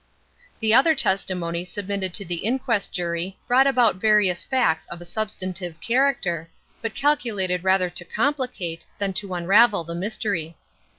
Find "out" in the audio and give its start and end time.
3.77-3.97